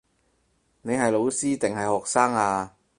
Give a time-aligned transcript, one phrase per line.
[0.81, 2.73] 你係老師定係學生呀